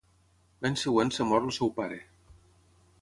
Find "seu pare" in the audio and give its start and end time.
1.59-2.01